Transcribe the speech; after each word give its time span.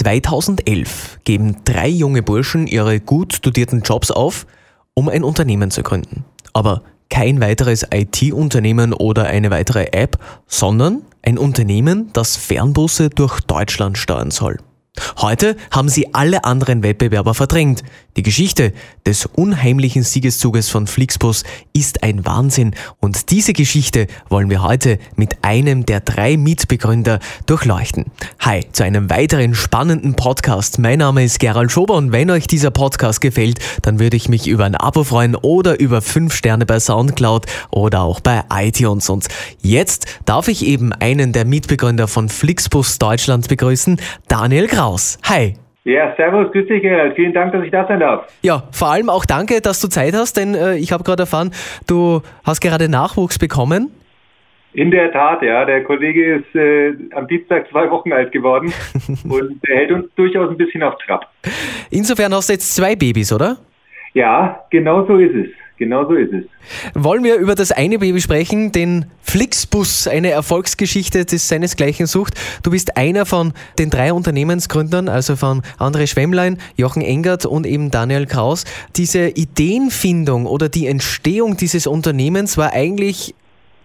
2011 0.00 1.18
geben 1.24 1.56
drei 1.66 1.88
junge 1.88 2.22
Burschen 2.22 2.66
ihre 2.66 3.00
gut 3.00 3.34
studierten 3.34 3.82
Jobs 3.82 4.10
auf, 4.10 4.46
um 4.94 5.10
ein 5.10 5.22
Unternehmen 5.22 5.70
zu 5.70 5.82
gründen. 5.82 6.24
Aber 6.54 6.82
kein 7.10 7.42
weiteres 7.42 7.86
IT-Unternehmen 7.92 8.94
oder 8.94 9.26
eine 9.26 9.50
weitere 9.50 9.88
App, 9.92 10.16
sondern 10.46 11.02
ein 11.20 11.36
Unternehmen, 11.36 12.08
das 12.14 12.36
Fernbusse 12.36 13.10
durch 13.10 13.40
Deutschland 13.42 13.98
steuern 13.98 14.30
soll. 14.30 14.56
Heute 15.18 15.56
haben 15.70 15.88
sie 15.88 16.14
alle 16.14 16.44
anderen 16.44 16.82
Wettbewerber 16.82 17.34
verdrängt. 17.34 17.82
Die 18.16 18.24
Geschichte 18.24 18.72
des 19.06 19.24
unheimlichen 19.24 20.02
Siegeszuges 20.02 20.68
von 20.68 20.88
Flixbus 20.88 21.44
ist 21.72 22.02
ein 22.02 22.26
Wahnsinn 22.26 22.74
und 22.98 23.30
diese 23.30 23.52
Geschichte 23.52 24.08
wollen 24.28 24.50
wir 24.50 24.62
heute 24.62 24.98
mit 25.14 25.44
einem 25.44 25.86
der 25.86 26.00
drei 26.00 26.36
Mitbegründer 26.36 27.20
durchleuchten. 27.46 28.06
Hi 28.40 28.66
zu 28.72 28.82
einem 28.82 29.08
weiteren 29.10 29.54
spannenden 29.54 30.14
Podcast. 30.14 30.80
Mein 30.80 30.98
Name 30.98 31.24
ist 31.24 31.38
Gerald 31.38 31.70
Schober 31.70 31.94
und 31.94 32.10
wenn 32.10 32.28
euch 32.30 32.48
dieser 32.48 32.72
Podcast 32.72 33.20
gefällt, 33.20 33.60
dann 33.82 34.00
würde 34.00 34.16
ich 34.16 34.28
mich 34.28 34.48
über 34.48 34.64
ein 34.64 34.74
Abo 34.74 35.04
freuen 35.04 35.36
oder 35.36 35.78
über 35.78 36.02
fünf 36.02 36.34
Sterne 36.34 36.66
bei 36.66 36.80
Soundcloud 36.80 37.46
oder 37.70 38.02
auch 38.02 38.18
bei 38.18 38.42
iTunes. 38.52 39.08
Und 39.08 39.28
jetzt 39.62 40.06
darf 40.24 40.48
ich 40.48 40.66
eben 40.66 40.92
einen 40.92 41.32
der 41.32 41.44
Mitbegründer 41.44 42.08
von 42.08 42.28
Flixbus 42.28 42.98
Deutschland 42.98 43.46
begrüßen, 43.46 44.00
Daniel 44.26 44.66
Kraus. 44.80 45.18
Hi. 45.28 45.56
Ja, 45.84 46.14
servus, 46.16 46.50
grüß 46.52 46.66
dich, 46.66 46.80
Gerald. 46.80 47.14
Vielen 47.14 47.34
Dank, 47.34 47.52
dass 47.52 47.62
ich 47.62 47.70
da 47.70 47.86
sein 47.86 48.00
darf. 48.00 48.24
Ja, 48.40 48.62
vor 48.72 48.88
allem 48.88 49.10
auch 49.10 49.26
danke, 49.26 49.60
dass 49.60 49.78
du 49.82 49.88
Zeit 49.88 50.14
hast, 50.14 50.38
denn 50.38 50.54
äh, 50.54 50.76
ich 50.76 50.90
habe 50.90 51.04
gerade 51.04 51.24
erfahren, 51.24 51.50
du 51.86 52.22
hast 52.44 52.62
gerade 52.62 52.88
Nachwuchs 52.88 53.38
bekommen. 53.38 53.90
In 54.72 54.90
der 54.90 55.12
Tat, 55.12 55.42
ja. 55.42 55.66
Der 55.66 55.84
Kollege 55.84 56.36
ist 56.36 56.54
äh, 56.54 56.94
am 57.14 57.28
Dienstag 57.28 57.68
zwei 57.68 57.90
Wochen 57.90 58.10
alt 58.10 58.32
geworden 58.32 58.72
und 59.28 59.60
er 59.68 59.76
hält 59.76 59.92
uns 59.92 60.06
durchaus 60.16 60.48
ein 60.48 60.56
bisschen 60.56 60.82
auf 60.82 60.94
Trab. 61.04 61.30
Insofern 61.90 62.32
hast 62.32 62.48
du 62.48 62.54
jetzt 62.54 62.74
zwei 62.74 62.96
Babys, 62.96 63.34
oder? 63.34 63.58
Ja, 64.14 64.64
genau 64.70 65.06
so 65.06 65.18
ist 65.18 65.34
es. 65.34 65.59
Genau 65.80 66.06
so 66.06 66.12
ist 66.12 66.30
es. 66.34 66.44
Wollen 66.92 67.24
wir 67.24 67.36
über 67.36 67.54
das 67.54 67.72
eine 67.72 67.98
Baby 67.98 68.20
sprechen, 68.20 68.70
den 68.70 69.06
Flixbus, 69.22 70.06
eine 70.06 70.28
Erfolgsgeschichte, 70.28 71.24
die 71.24 71.38
seinesgleichen 71.38 72.04
sucht. 72.04 72.34
Du 72.62 72.70
bist 72.70 72.98
einer 72.98 73.24
von 73.24 73.54
den 73.78 73.88
drei 73.88 74.12
Unternehmensgründern, 74.12 75.08
also 75.08 75.36
von 75.36 75.62
André 75.78 76.06
Schwemmlein, 76.06 76.58
Jochen 76.76 77.00
Engert 77.00 77.46
und 77.46 77.66
eben 77.66 77.90
Daniel 77.90 78.26
Kraus. 78.26 78.64
Diese 78.96 79.28
Ideenfindung 79.28 80.44
oder 80.44 80.68
die 80.68 80.86
Entstehung 80.86 81.56
dieses 81.56 81.86
Unternehmens 81.86 82.58
war 82.58 82.74
eigentlich 82.74 83.34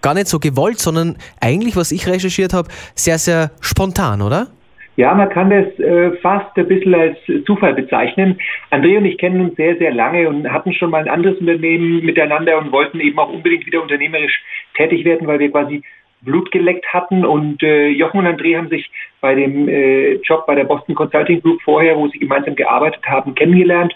gar 0.01 0.15
nicht 0.15 0.27
so 0.27 0.39
gewollt, 0.39 0.81
sondern 0.81 1.15
eigentlich, 1.39 1.77
was 1.77 1.93
ich 1.93 2.07
recherchiert 2.07 2.51
habe, 2.51 2.67
sehr, 2.93 3.19
sehr 3.19 3.51
spontan, 3.61 4.21
oder? 4.21 4.49
Ja, 4.97 5.13
man 5.13 5.29
kann 5.29 5.49
das 5.49 5.77
äh, 5.79 6.11
fast 6.21 6.55
ein 6.57 6.67
bisschen 6.67 6.95
als 6.95 7.17
Zufall 7.45 7.73
bezeichnen. 7.73 8.39
André 8.71 8.97
und 8.97 9.05
ich 9.05 9.17
kennen 9.17 9.41
uns 9.41 9.55
sehr, 9.57 9.77
sehr 9.77 9.93
lange 9.93 10.29
und 10.29 10.49
hatten 10.49 10.71
schon 10.73 10.89
mal 10.89 11.01
ein 11.01 11.09
anderes 11.09 11.37
Unternehmen 11.39 12.05
miteinander 12.05 12.57
und 12.57 12.71
wollten 12.71 13.01
eben 13.01 13.19
auch 13.19 13.29
unbedingt 13.29 13.65
wieder 13.65 13.81
unternehmerisch 13.81 14.41
tätig 14.75 15.03
werden, 15.03 15.27
weil 15.27 15.39
wir 15.39 15.51
quasi 15.51 15.83
Blut 16.21 16.49
geleckt 16.51 16.85
hatten. 16.93 17.25
Und 17.25 17.61
äh, 17.61 17.89
Jochen 17.89 18.21
und 18.21 18.27
André 18.27 18.57
haben 18.57 18.69
sich 18.69 18.89
bei 19.19 19.35
dem 19.35 19.67
äh, 19.67 20.13
Job 20.23 20.45
bei 20.47 20.55
der 20.55 20.63
Boston 20.63 20.95
Consulting 20.95 21.41
Group 21.41 21.61
vorher, 21.61 21.97
wo 21.97 22.07
sie 22.07 22.19
gemeinsam 22.19 22.55
gearbeitet 22.55 23.05
haben, 23.05 23.35
kennengelernt. 23.35 23.93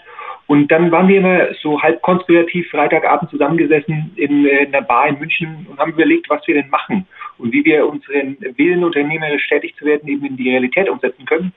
Und 0.48 0.70
dann 0.70 0.90
waren 0.90 1.08
wir 1.08 1.18
immer 1.18 1.54
so 1.62 1.80
halb 1.80 2.02
konspirativ 2.02 2.68
Freitagabend 2.70 3.30
zusammengesessen 3.30 4.12
in, 4.16 4.44
äh, 4.44 4.64
in 4.64 4.74
einer 4.74 4.84
Bar 4.84 5.08
in 5.08 5.18
München 5.18 5.66
und 5.70 5.78
haben 5.78 5.92
überlegt, 5.92 6.28
was 6.28 6.46
wir 6.46 6.56
denn 6.56 6.68
machen 6.68 7.06
und 7.40 7.52
wie 7.52 7.64
wir 7.64 7.86
unseren 7.88 8.36
Willen, 8.56 8.84
unternehmerisch 8.84 9.48
tätig 9.48 9.74
zu 9.76 9.84
werden, 9.84 10.08
eben 10.08 10.24
in 10.26 10.36
die 10.36 10.50
Realität 10.50 10.88
umsetzen 10.88 11.24
können. 11.24 11.52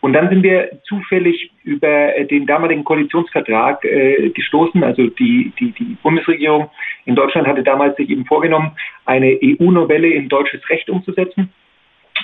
Und 0.00 0.12
dann 0.12 0.28
sind 0.28 0.42
wir 0.44 0.80
zufällig 0.84 1.50
über 1.64 2.12
den 2.30 2.46
damaligen 2.46 2.84
Koalitionsvertrag 2.84 3.84
äh, 3.84 4.30
gestoßen. 4.30 4.84
Also 4.84 5.08
die, 5.08 5.52
die, 5.58 5.72
die 5.72 5.96
Bundesregierung 6.02 6.70
in 7.04 7.16
Deutschland 7.16 7.48
hatte 7.48 7.64
damals 7.64 7.96
sich 7.96 8.08
eben 8.08 8.24
vorgenommen, 8.24 8.72
eine 9.06 9.38
EU-Novelle 9.42 10.08
in 10.08 10.28
deutsches 10.28 10.68
Recht 10.70 10.88
umzusetzen. 10.88 11.52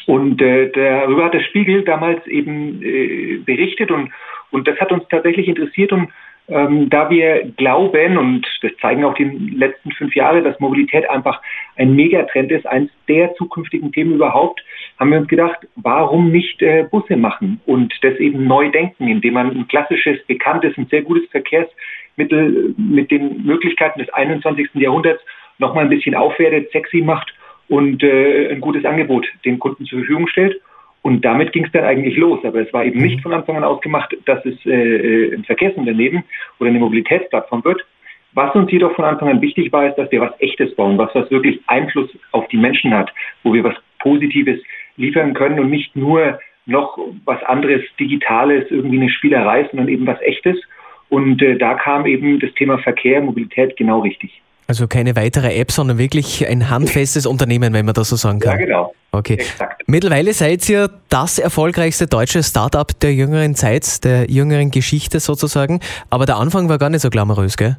Und 0.06 0.40
äh, 0.40 0.70
darüber 0.70 1.24
hat 1.24 1.34
der 1.34 1.40
Spiegel 1.40 1.82
damals 1.82 2.24
eben 2.26 2.80
äh, 2.82 3.38
berichtet 3.44 3.90
und, 3.90 4.10
und 4.50 4.68
das 4.68 4.78
hat 4.78 4.92
uns 4.92 5.04
tatsächlich 5.08 5.48
interessiert 5.48 5.92
und 5.92 6.10
ähm, 6.48 6.90
da 6.90 7.08
wir 7.08 7.52
glauben, 7.56 8.18
und 8.18 8.46
das 8.60 8.72
zeigen 8.80 9.04
auch 9.04 9.14
die 9.14 9.24
letzten 9.24 9.92
fünf 9.92 10.14
Jahre, 10.14 10.42
dass 10.42 10.60
Mobilität 10.60 11.08
einfach 11.08 11.40
ein 11.76 11.94
Megatrend 11.94 12.52
ist, 12.52 12.66
eines 12.66 12.90
der 13.08 13.34
zukünftigen 13.34 13.92
Themen 13.92 14.14
überhaupt, 14.14 14.62
haben 14.98 15.10
wir 15.10 15.18
uns 15.18 15.28
gedacht, 15.28 15.58
warum 15.76 16.30
nicht 16.30 16.60
äh, 16.60 16.86
Busse 16.90 17.16
machen 17.16 17.60
und 17.66 17.94
das 18.02 18.16
eben 18.16 18.46
neu 18.46 18.70
denken, 18.70 19.08
indem 19.08 19.34
man 19.34 19.50
ein 19.50 19.68
klassisches, 19.68 20.22
bekanntes 20.26 20.76
und 20.76 20.90
sehr 20.90 21.02
gutes 21.02 21.28
Verkehrsmittel 21.30 22.74
mit 22.76 23.10
den 23.10 23.44
Möglichkeiten 23.44 23.98
des 24.00 24.10
21. 24.10 24.68
Jahrhunderts 24.74 25.22
nochmal 25.58 25.84
ein 25.84 25.90
bisschen 25.90 26.14
aufwertet, 26.14 26.70
sexy 26.72 27.00
macht 27.00 27.32
und 27.68 28.02
äh, 28.02 28.50
ein 28.50 28.60
gutes 28.60 28.84
Angebot 28.84 29.26
den 29.44 29.58
Kunden 29.58 29.86
zur 29.86 30.00
Verfügung 30.00 30.28
stellt. 30.28 30.60
Und 31.04 31.22
damit 31.22 31.52
ging 31.52 31.66
es 31.66 31.72
dann 31.72 31.84
eigentlich 31.84 32.16
los. 32.16 32.40
Aber 32.44 32.62
es 32.62 32.72
war 32.72 32.82
eben 32.82 33.02
nicht 33.02 33.18
mhm. 33.18 33.22
von 33.22 33.34
Anfang 33.34 33.58
an 33.58 33.64
ausgemacht, 33.64 34.16
dass 34.24 34.42
es 34.46 34.54
äh, 34.64 34.70
äh, 34.70 35.34
ein 35.34 35.44
Verkehrsunternehmen 35.44 36.24
oder 36.58 36.70
eine 36.70 36.78
Mobilitätsplattform 36.78 37.62
wird. 37.62 37.84
Was 38.32 38.54
uns 38.54 38.72
jedoch 38.72 38.96
von 38.96 39.04
Anfang 39.04 39.28
an 39.28 39.42
wichtig 39.42 39.70
war, 39.70 39.86
ist, 39.86 39.96
dass 39.96 40.10
wir 40.10 40.22
was 40.22 40.32
Echtes 40.40 40.74
bauen, 40.74 40.96
was, 40.96 41.14
was 41.14 41.30
wirklich 41.30 41.60
Einfluss 41.66 42.08
auf 42.32 42.48
die 42.48 42.56
Menschen 42.56 42.94
hat, 42.94 43.12
wo 43.42 43.52
wir 43.52 43.62
was 43.62 43.74
Positives 43.98 44.58
liefern 44.96 45.34
können 45.34 45.60
und 45.60 45.68
nicht 45.68 45.94
nur 45.94 46.38
noch 46.64 46.98
was 47.26 47.42
anderes, 47.42 47.82
Digitales, 48.00 48.64
irgendwie 48.70 49.02
eine 49.02 49.10
Spielerei, 49.10 49.68
sondern 49.70 49.88
eben 49.88 50.06
was 50.06 50.20
Echtes. 50.22 50.56
Und 51.10 51.42
äh, 51.42 51.58
da 51.58 51.74
kam 51.74 52.06
eben 52.06 52.40
das 52.40 52.52
Thema 52.54 52.78
Verkehr, 52.78 53.20
Mobilität 53.20 53.76
genau 53.76 54.00
richtig. 54.00 54.40
Also 54.66 54.88
keine 54.88 55.14
weitere 55.16 55.54
App, 55.60 55.70
sondern 55.70 55.98
wirklich 55.98 56.48
ein 56.48 56.70
handfestes 56.70 57.26
Unternehmen, 57.26 57.74
wenn 57.74 57.84
man 57.84 57.94
das 57.94 58.08
so 58.08 58.16
sagen 58.16 58.40
kann. 58.40 58.58
Ja, 58.58 58.64
genau. 58.64 58.94
Okay. 59.12 59.34
Exakt. 59.34 59.73
Mittlerweile 59.86 60.32
seid 60.32 60.68
ihr 60.70 60.88
das 61.10 61.38
erfolgreichste 61.38 62.06
deutsche 62.06 62.42
Startup 62.42 62.88
der 63.02 63.12
jüngeren 63.12 63.54
Zeit, 63.54 64.02
der 64.04 64.30
jüngeren 64.30 64.70
Geschichte 64.70 65.20
sozusagen. 65.20 65.80
Aber 66.08 66.24
der 66.24 66.36
Anfang 66.36 66.70
war 66.70 66.78
gar 66.78 66.88
nicht 66.88 67.02
so 67.02 67.10
glamourös, 67.10 67.56
gell? 67.56 67.76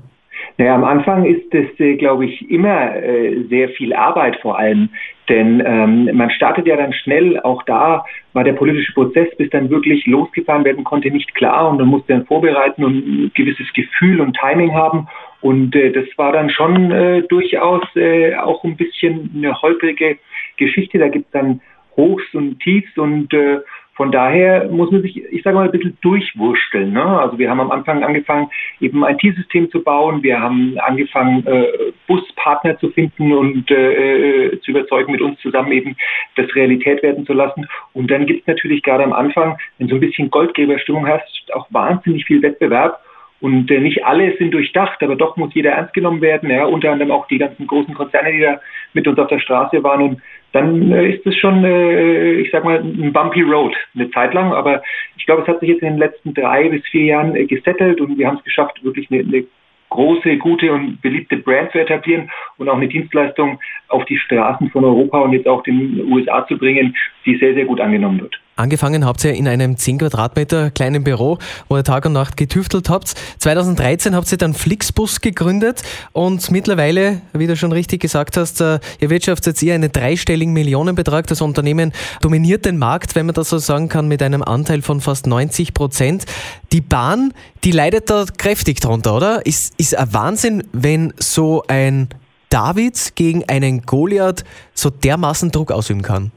Naja, 0.57 0.75
am 0.75 0.83
Anfang 0.85 1.25
ist 1.25 1.53
es, 1.53 1.67
äh, 1.79 1.95
glaube 1.95 2.25
ich, 2.25 2.49
immer 2.49 2.95
äh, 2.95 3.43
sehr 3.49 3.69
viel 3.69 3.93
Arbeit 3.93 4.37
vor 4.41 4.57
allem. 4.57 4.89
Denn 5.27 5.61
ähm, 5.65 6.15
man 6.15 6.29
startet 6.29 6.67
ja 6.67 6.77
dann 6.77 6.93
schnell, 6.93 7.39
auch 7.41 7.63
da 7.63 8.05
war 8.33 8.43
der 8.43 8.53
politische 8.53 8.93
Prozess, 8.93 9.27
bis 9.37 9.49
dann 9.49 9.69
wirklich 9.69 10.05
losgefahren 10.05 10.63
werden 10.63 10.83
konnte, 10.83 11.09
nicht 11.09 11.33
klar 11.33 11.69
und 11.69 11.79
man 11.79 11.87
musste 11.87 12.13
dann 12.13 12.27
vorbereiten 12.27 12.85
und 12.85 12.95
ein 12.95 13.31
gewisses 13.33 13.65
Gefühl 13.73 14.21
und 14.21 14.37
Timing 14.37 14.73
haben. 14.73 15.07
Und 15.41 15.75
äh, 15.75 15.91
das 15.91 16.05
war 16.17 16.31
dann 16.31 16.49
schon 16.51 16.91
äh, 16.91 17.23
durchaus 17.23 17.83
äh, 17.95 18.35
auch 18.35 18.63
ein 18.63 18.77
bisschen 18.77 19.31
eine 19.35 19.59
holprige 19.61 20.17
Geschichte. 20.57 20.99
Da 20.99 21.07
gibt 21.07 21.25
es 21.25 21.31
dann 21.31 21.61
Hochs 21.97 22.23
und 22.33 22.59
Tiefs 22.59 22.97
und 22.97 23.33
äh, 23.33 23.59
von 23.95 24.11
daher 24.11 24.67
muss 24.69 24.91
man 24.91 25.01
sich, 25.01 25.15
ich 25.31 25.41
sage 25.41 25.55
mal, 25.55 25.65
ein 25.65 25.71
bisschen 25.71 25.97
durchwursteln. 26.01 26.91
Ne? 26.91 27.01
Also 27.01 27.39
wir 27.39 27.49
haben 27.49 27.61
am 27.61 27.71
Anfang 27.71 28.03
angefangen, 28.03 28.49
eben 28.81 29.05
ein 29.05 29.15
IT-System 29.15 29.71
zu 29.71 29.81
bauen. 29.81 30.21
Wir 30.21 30.41
haben 30.41 30.77
angefangen, 30.79 31.47
äh, 31.47 31.93
Buspartner 32.05 32.77
zu 32.77 32.89
finden 32.89 33.31
und 33.31 33.71
äh, 33.71 34.47
äh, 34.47 34.59
zu 34.61 34.71
überzeugen, 34.71 35.13
mit 35.13 35.21
uns 35.21 35.39
zusammen 35.39 35.71
eben 35.71 35.95
das 36.35 36.53
Realität 36.55 37.03
werden 37.03 37.25
zu 37.25 37.31
lassen. 37.31 37.67
Und 37.93 38.11
dann 38.11 38.25
gibt 38.25 38.41
es 38.41 38.47
natürlich 38.47 38.83
gerade 38.83 39.05
am 39.05 39.13
Anfang, 39.13 39.57
wenn 39.77 39.87
so 39.87 39.95
ein 39.95 40.01
bisschen 40.01 40.29
Goldgeberstimmung 40.29 41.07
hast, 41.07 41.53
auch 41.53 41.67
wahnsinnig 41.69 42.25
viel 42.25 42.41
Wettbewerb. 42.41 42.99
Und 43.41 43.69
äh, 43.69 43.79
nicht 43.79 44.05
alle 44.05 44.35
sind 44.37 44.53
durchdacht, 44.53 45.03
aber 45.03 45.15
doch 45.15 45.35
muss 45.37 45.53
jeder 45.53 45.71
ernst 45.71 45.93
genommen 45.93 46.21
werden. 46.21 46.49
Ja, 46.49 46.65
unter 46.65 46.91
anderem 46.91 47.11
auch 47.11 47.27
die 47.27 47.37
ganzen 47.37 47.67
großen 47.67 47.93
Konzerne, 47.93 48.31
die 48.31 48.41
da 48.41 48.59
mit 48.93 49.07
uns 49.07 49.19
auf 49.19 49.27
der 49.27 49.39
Straße 49.39 49.83
waren. 49.83 50.01
Und 50.01 50.21
dann 50.53 50.91
äh, 50.91 51.09
ist 51.09 51.25
es 51.27 51.35
schon, 51.37 51.63
äh, 51.65 52.33
ich 52.35 52.49
sag 52.51 52.63
mal, 52.63 52.79
ein 52.79 53.11
bumpy 53.11 53.41
road 53.41 53.75
eine 53.93 54.09
Zeit 54.11 54.33
lang. 54.33 54.53
Aber 54.53 54.81
ich 55.17 55.25
glaube, 55.25 55.41
es 55.41 55.47
hat 55.47 55.59
sich 55.59 55.69
jetzt 55.69 55.81
in 55.81 55.89
den 55.89 55.99
letzten 55.99 56.33
drei 56.33 56.69
bis 56.69 56.83
vier 56.87 57.03
Jahren 57.03 57.35
äh, 57.35 57.45
gesettelt 57.45 57.99
und 57.99 58.17
wir 58.17 58.27
haben 58.27 58.37
es 58.37 58.43
geschafft, 58.43 58.83
wirklich 58.83 59.11
eine, 59.11 59.21
eine 59.21 59.45
große, 59.89 60.37
gute 60.37 60.71
und 60.71 61.01
beliebte 61.01 61.37
Brand 61.37 61.71
zu 61.71 61.79
etablieren 61.79 62.29
und 62.57 62.69
auch 62.69 62.77
eine 62.77 62.87
Dienstleistung 62.87 63.59
auf 63.89 64.05
die 64.05 64.17
Straßen 64.17 64.69
von 64.69 64.83
Europa 64.83 65.19
und 65.19 65.33
jetzt 65.33 65.47
auch 65.47 65.63
den 65.63 66.11
USA 66.11 66.45
zu 66.47 66.57
bringen, 66.57 66.95
die 67.25 67.37
sehr, 67.37 67.53
sehr 67.53 67.65
gut 67.65 67.79
angenommen 67.79 68.21
wird. 68.21 68.39
Angefangen 68.57 69.05
habt 69.05 69.21
ihr 69.25 69.33
in 69.33 69.49
einem 69.49 69.75
10 69.75 69.97
Quadratmeter 69.97 70.71
kleinen 70.71 71.03
Büro, 71.03 71.39
wo 71.67 71.75
ihr 71.75 71.83
Tag 71.83 72.05
und 72.05 72.13
Nacht 72.13 72.37
getüftelt 72.37 72.89
habt. 72.89 73.13
2013 73.39 74.15
habt 74.15 74.31
ihr 74.31 74.37
dann 74.37 74.53
Flixbus 74.53 75.19
gegründet 75.19 75.83
und 76.13 76.49
mittlerweile, 76.51 77.21
wie 77.33 77.47
du 77.47 77.57
schon 77.57 77.73
richtig 77.73 78.01
gesagt 78.01 78.37
hast, 78.37 78.61
äh, 78.61 78.79
ihr 79.01 79.09
wirtschaftet 79.09 79.61
ihr 79.61 79.75
einen 79.75 79.91
dreistelligen 79.91 80.53
Millionenbetrag. 80.53 81.27
Das 81.27 81.41
Unternehmen 81.41 81.91
dominiert 82.21 82.63
den 82.63 82.77
Markt, 82.77 83.15
wenn 83.15 83.25
man 83.25 83.35
das 83.35 83.49
so 83.49 83.57
sagen 83.57 83.89
kann, 83.89 84.07
mit 84.07 84.23
einem 84.23 84.41
Anteil 84.41 84.81
von 84.81 85.01
fast 85.01 85.27
90 85.27 85.73
Prozent. 85.73 86.25
Die 86.71 86.81
Bahn, 86.81 87.33
die 87.65 87.71
leidet 87.71 88.09
da 88.09 88.23
kräftig 88.37 88.79
drunter, 88.79 89.15
oder? 89.15 89.45
Ist, 89.45 89.73
ist 89.77 89.97
ein 89.97 90.13
Wahnsinn, 90.13 90.63
wenn 90.71 91.13
so 91.17 91.63
ein 91.67 92.07
David 92.49 93.15
gegen 93.15 93.43
einen 93.49 93.81
Goliath 93.81 94.45
so 94.73 94.89
dermaßen 94.89 95.51
Druck 95.51 95.73
ausüben 95.73 96.03
kann. 96.03 96.31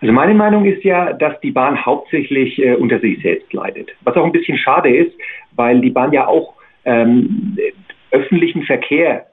Also 0.00 0.12
meine 0.12 0.34
Meinung 0.34 0.64
ist 0.66 0.84
ja, 0.84 1.12
dass 1.12 1.38
die 1.40 1.50
Bahn 1.50 1.84
hauptsächlich 1.84 2.58
äh, 2.58 2.74
unter 2.74 2.98
sich 3.00 3.20
selbst 3.22 3.52
leidet. 3.52 3.90
Was 4.02 4.16
auch 4.16 4.24
ein 4.24 4.32
bisschen 4.32 4.58
schade 4.58 4.94
ist, 4.94 5.12
weil 5.54 5.80
die 5.80 5.90
Bahn 5.90 6.12
ja 6.12 6.26
auch 6.26 6.54
ähm, 6.84 7.56
öffentlichen 8.10 8.62
Verkehr 8.64 9.26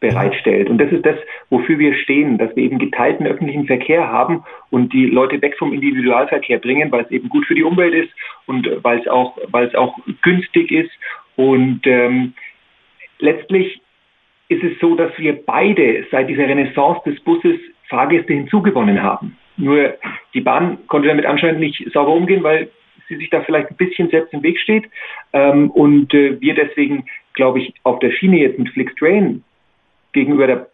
bereitstellt. 0.00 0.68
Und 0.70 0.78
das 0.78 0.92
ist 0.92 1.04
das, 1.04 1.16
wofür 1.50 1.78
wir 1.78 1.94
stehen, 1.94 2.38
dass 2.38 2.54
wir 2.54 2.62
eben 2.62 2.78
geteilten 2.78 3.26
öffentlichen 3.26 3.66
Verkehr 3.66 4.08
haben 4.08 4.44
und 4.70 4.92
die 4.92 5.06
Leute 5.06 5.42
weg 5.42 5.56
vom 5.58 5.72
Individualverkehr 5.72 6.58
bringen, 6.58 6.90
weil 6.92 7.04
es 7.04 7.10
eben 7.10 7.28
gut 7.28 7.46
für 7.46 7.54
die 7.54 7.64
Umwelt 7.64 7.94
ist 7.94 8.10
und 8.46 8.68
weil 8.82 9.00
es 9.00 9.08
auch, 9.08 9.36
weil 9.48 9.66
es 9.66 9.74
auch 9.74 9.98
günstig 10.22 10.70
ist. 10.70 10.90
Und 11.36 11.80
ähm, 11.84 12.34
letztlich 13.18 13.80
ist 14.48 14.62
es 14.62 14.78
so, 14.80 14.94
dass 14.94 15.10
wir 15.18 15.44
beide 15.44 16.06
seit 16.10 16.28
dieser 16.28 16.48
Renaissance 16.48 17.00
des 17.04 17.20
Busses 17.20 17.58
Fahrgäste 17.88 18.34
hinzugewonnen 18.34 19.02
haben. 19.02 19.36
Nur 19.58 19.94
die 20.34 20.40
Bahn 20.40 20.78
konnte 20.86 21.08
damit 21.08 21.26
anscheinend 21.26 21.60
nicht 21.60 21.84
sauber 21.92 22.12
umgehen, 22.12 22.42
weil 22.42 22.70
sie 23.08 23.16
sich 23.16 23.28
da 23.30 23.42
vielleicht 23.42 23.70
ein 23.70 23.76
bisschen 23.76 24.08
selbst 24.10 24.32
im 24.32 24.42
Weg 24.42 24.58
steht. 24.58 24.84
Ähm, 25.32 25.70
und 25.70 26.14
äh, 26.14 26.40
wir 26.40 26.54
deswegen, 26.54 27.04
glaube 27.34 27.60
ich, 27.60 27.74
auf 27.82 27.98
der 27.98 28.12
Schiene 28.12 28.38
jetzt 28.38 28.58
mit 28.58 28.70
Flixtrain 28.70 29.42
gegenüber 30.12 30.46
der 30.46 30.68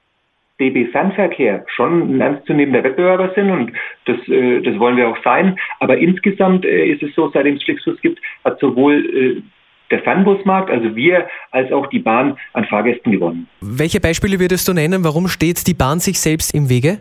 DB 0.61 0.87
Fernverkehr 0.87 1.65
schon 1.75 2.17
ein 2.17 2.21
ernstzunehmender 2.21 2.85
Wettbewerber 2.85 3.33
sind 3.35 3.51
und 3.51 3.73
das, 4.05 4.17
äh, 4.29 4.61
das 4.61 4.79
wollen 4.79 4.97
wir 4.97 5.09
auch 5.09 5.19
sein. 5.25 5.59
Aber 5.81 5.99
insgesamt 5.99 6.65
äh, 6.65 6.87
ist 6.87 7.03
es 7.03 7.15
so, 7.15 7.31
seitdem 7.33 7.57
es 7.57 7.63
Flixbus 7.65 8.01
gibt, 8.01 8.21
hat 8.45 8.61
sowohl 8.61 9.05
äh, 9.05 9.43
der 9.91 10.03
Fernbusmarkt, 10.03 10.71
also 10.71 10.95
wir, 10.97 11.29
als 11.51 11.71
auch 11.73 11.87
die 11.89 11.99
Bahn 11.99 12.37
an 12.53 12.65
Fahrgästen 12.65 13.13
gewonnen. 13.13 13.49
Welche 13.61 14.01
Beispiele 14.01 14.39
würdest 14.41 14.67
du 14.67 14.73
nennen? 14.73 15.05
Warum 15.05 15.29
steht 15.29 15.67
die 15.67 15.75
Bahn 15.75 15.99
sich 15.99 16.21
selbst 16.21 16.55
im 16.55 16.69
Wege? 16.69 16.99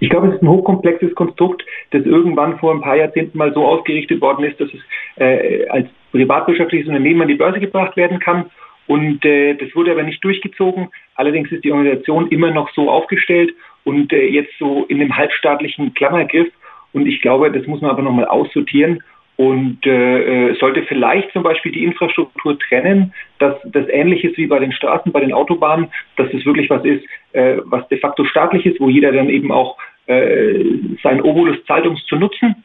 Ich 0.00 0.10
glaube, 0.10 0.28
es 0.28 0.34
ist 0.34 0.42
ein 0.42 0.48
hochkomplexes 0.48 1.14
Konstrukt, 1.14 1.64
das 1.90 2.04
irgendwann 2.04 2.58
vor 2.58 2.74
ein 2.74 2.80
paar 2.80 2.96
Jahrzehnten 2.96 3.38
mal 3.38 3.52
so 3.52 3.64
ausgerichtet 3.64 4.20
worden 4.20 4.44
ist, 4.44 4.60
dass 4.60 4.68
es 4.72 4.80
äh, 5.16 5.66
als 5.68 5.88
privatwirtschaftliches 6.12 6.88
Unternehmen 6.88 7.22
an 7.22 7.28
die 7.28 7.34
Börse 7.34 7.60
gebracht 7.60 7.96
werden 7.96 8.18
kann. 8.18 8.46
Und 8.86 9.24
äh, 9.24 9.54
das 9.54 9.74
wurde 9.74 9.92
aber 9.92 10.02
nicht 10.02 10.22
durchgezogen. 10.22 10.88
Allerdings 11.14 11.50
ist 11.50 11.64
die 11.64 11.72
Organisation 11.72 12.28
immer 12.28 12.50
noch 12.50 12.70
so 12.74 12.90
aufgestellt 12.90 13.52
und 13.84 14.12
äh, 14.12 14.26
jetzt 14.26 14.52
so 14.58 14.84
in 14.84 15.00
einem 15.00 15.16
halbstaatlichen 15.16 15.94
Klammergriff. 15.94 16.48
Und 16.92 17.06
ich 17.06 17.20
glaube, 17.20 17.50
das 17.50 17.66
muss 17.66 17.80
man 17.80 17.90
aber 17.90 18.02
nochmal 18.02 18.26
aussortieren 18.26 19.02
und 19.36 19.84
äh, 19.84 20.50
äh, 20.50 20.54
sollte 20.58 20.82
vielleicht 20.84 21.30
zum 21.32 21.42
Beispiel 21.42 21.72
die 21.72 21.84
Infrastruktur 21.84 22.58
trennen, 22.58 23.12
dass 23.38 23.54
das 23.64 23.86
ähnlich 23.88 24.24
ist 24.24 24.38
wie 24.38 24.46
bei 24.46 24.58
den 24.58 24.72
Straßen, 24.72 25.12
bei 25.12 25.20
den 25.20 25.32
Autobahnen, 25.32 25.88
dass 26.16 26.32
es 26.32 26.44
wirklich 26.46 26.70
was 26.70 26.84
ist, 26.84 27.04
äh, 27.32 27.58
was 27.64 27.86
de 27.88 27.98
facto 27.98 28.24
staatlich 28.24 28.64
ist, 28.64 28.80
wo 28.80 28.88
jeder 28.88 29.12
dann 29.12 29.28
eben 29.28 29.52
auch 29.52 29.76
äh, 30.06 30.64
sein 31.02 31.20
Obolus 31.20 31.56
zahlt, 31.66 31.86
um 31.86 31.94
es 31.94 32.04
zu 32.06 32.16
nutzen. 32.16 32.64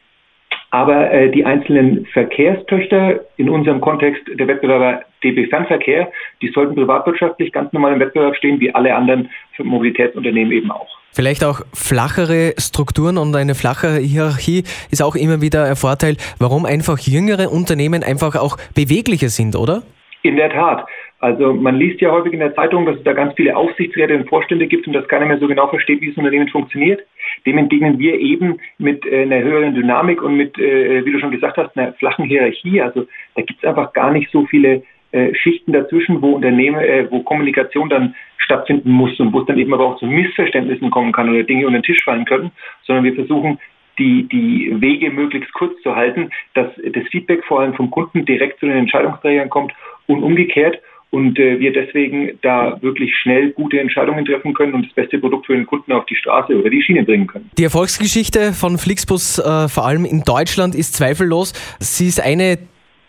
Aber 0.72 1.10
äh, 1.12 1.30
die 1.30 1.44
einzelnen 1.44 2.06
Verkehrstöchter, 2.06 3.20
in 3.36 3.50
unserem 3.50 3.82
Kontext 3.82 4.22
der 4.26 4.48
Wettbewerber 4.48 5.02
DB 5.22 5.46
Fernverkehr, 5.46 6.10
die 6.40 6.48
sollten 6.48 6.74
privatwirtschaftlich 6.74 7.52
ganz 7.52 7.70
normal 7.74 7.92
im 7.92 8.00
Wettbewerb 8.00 8.34
stehen, 8.36 8.58
wie 8.58 8.74
alle 8.74 8.94
anderen 8.94 9.28
Mobilitätsunternehmen 9.58 10.50
eben 10.50 10.70
auch. 10.70 10.88
Vielleicht 11.12 11.44
auch 11.44 11.60
flachere 11.74 12.54
Strukturen 12.56 13.18
und 13.18 13.36
eine 13.36 13.54
flachere 13.54 13.98
Hierarchie 13.98 14.64
ist 14.90 15.02
auch 15.02 15.14
immer 15.14 15.42
wieder 15.42 15.64
ein 15.64 15.76
Vorteil, 15.76 16.16
warum 16.38 16.64
einfach 16.64 16.98
jüngere 16.98 17.52
Unternehmen 17.52 18.02
einfach 18.02 18.34
auch 18.36 18.56
beweglicher 18.74 19.28
sind, 19.28 19.56
oder? 19.56 19.82
In 20.22 20.36
der 20.36 20.48
Tat. 20.48 20.86
Also 21.22 21.54
man 21.54 21.76
liest 21.76 22.00
ja 22.00 22.10
häufig 22.10 22.32
in 22.32 22.40
der 22.40 22.52
Zeitung, 22.56 22.84
dass 22.84 22.96
es 22.96 23.04
da 23.04 23.12
ganz 23.12 23.32
viele 23.34 23.56
Aufsichtsräte 23.56 24.16
und 24.16 24.28
Vorstände 24.28 24.66
gibt 24.66 24.88
und 24.88 24.92
dass 24.92 25.06
keiner 25.06 25.24
mehr 25.24 25.38
so 25.38 25.46
genau 25.46 25.68
versteht, 25.68 26.00
wie 26.00 26.08
das 26.08 26.16
Unternehmen 26.16 26.48
funktioniert. 26.48 27.00
Dem 27.46 27.58
entgegnen 27.58 27.96
wir 28.00 28.18
eben 28.18 28.58
mit 28.78 29.06
äh, 29.06 29.22
einer 29.22 29.38
höheren 29.38 29.72
Dynamik 29.72 30.20
und 30.20 30.36
mit, 30.36 30.58
äh, 30.58 31.04
wie 31.04 31.12
du 31.12 31.20
schon 31.20 31.30
gesagt 31.30 31.58
hast, 31.58 31.78
einer 31.78 31.92
flachen 31.92 32.24
Hierarchie. 32.24 32.82
Also 32.82 33.06
da 33.36 33.42
gibt 33.42 33.62
es 33.62 33.68
einfach 33.68 33.92
gar 33.92 34.10
nicht 34.10 34.32
so 34.32 34.46
viele 34.46 34.82
äh, 35.12 35.32
Schichten 35.36 35.72
dazwischen, 35.72 36.20
wo 36.22 36.32
Unternehmen, 36.32 36.80
wo 37.10 37.22
Kommunikation 37.22 37.88
dann 37.88 38.16
stattfinden 38.38 38.90
muss 38.90 39.20
und 39.20 39.32
wo 39.32 39.42
es 39.42 39.46
dann 39.46 39.58
eben 39.58 39.72
aber 39.72 39.84
auch 39.84 39.98
zu 39.98 40.06
Missverständnissen 40.06 40.90
kommen 40.90 41.12
kann 41.12 41.30
oder 41.30 41.44
Dinge 41.44 41.68
unter 41.68 41.78
den 41.78 41.84
Tisch 41.84 42.02
fallen 42.04 42.24
können, 42.24 42.50
sondern 42.82 43.04
wir 43.04 43.14
versuchen 43.14 43.60
die, 43.96 44.24
die 44.24 44.74
Wege 44.80 45.10
möglichst 45.10 45.52
kurz 45.52 45.80
zu 45.82 45.94
halten, 45.94 46.30
dass 46.54 46.66
das 46.82 47.04
Feedback 47.12 47.44
vor 47.44 47.60
allem 47.60 47.74
vom 47.74 47.92
Kunden 47.92 48.24
direkt 48.24 48.58
zu 48.58 48.66
den 48.66 48.76
Entscheidungsträgern 48.76 49.50
kommt 49.50 49.72
und 50.08 50.24
umgekehrt 50.24 50.80
und 51.12 51.38
äh, 51.38 51.60
wir 51.60 51.72
deswegen 51.74 52.38
da 52.40 52.78
wirklich 52.80 53.14
schnell 53.14 53.50
gute 53.50 53.78
Entscheidungen 53.78 54.24
treffen 54.24 54.54
können 54.54 54.72
und 54.72 54.86
das 54.86 54.94
beste 54.94 55.18
Produkt 55.18 55.46
für 55.46 55.54
den 55.54 55.66
Kunden 55.66 55.92
auf 55.92 56.06
die 56.06 56.16
Straße 56.16 56.58
oder 56.58 56.70
die 56.70 56.82
Schiene 56.82 57.04
bringen 57.04 57.26
können. 57.26 57.50
Die 57.58 57.64
Erfolgsgeschichte 57.64 58.54
von 58.54 58.78
Flixbus 58.78 59.38
äh, 59.38 59.68
vor 59.68 59.86
allem 59.86 60.06
in 60.06 60.22
Deutschland 60.22 60.74
ist 60.74 60.94
zweifellos. 60.94 61.52
Sie 61.78 62.08
ist 62.08 62.20
eine 62.20 62.58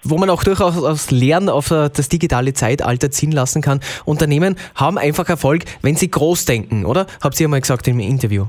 wo 0.06 0.18
man 0.18 0.30
auch 0.30 0.44
durchaus 0.44 0.84
aus 0.84 1.12
Lernen 1.12 1.48
auf 1.48 1.72
äh, 1.72 1.88
das 1.88 2.10
digitale 2.10 2.52
Zeitalter 2.52 3.10
ziehen 3.10 3.32
lassen 3.32 3.62
kann. 3.62 3.80
Unternehmen 4.04 4.58
haben 4.76 4.98
einfach 4.98 5.30
Erfolg, 5.30 5.64
wenn 5.82 5.96
sie 5.96 6.12
groß 6.12 6.44
denken, 6.44 6.84
oder? 6.86 7.06
Habt 7.24 7.40
ihr 7.40 7.46
ja 7.46 7.48
mal 7.48 7.62
gesagt 7.62 7.88
im 7.88 8.02
Interview. 8.02 8.48